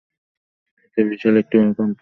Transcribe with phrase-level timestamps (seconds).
[0.79, 1.89] এ তো বিশাল একটা ভূমিকম্প!